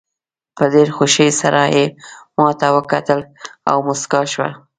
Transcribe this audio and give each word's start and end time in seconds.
په 0.57 0.63
ډېره 0.73 0.91
خوښۍ 0.97 1.29
سره 1.41 1.61
یې 1.75 1.85
ماته 2.37 2.67
وکتل 2.77 3.19
او 3.69 3.77
موسکاه 3.87 4.25
شوه. 4.33 4.49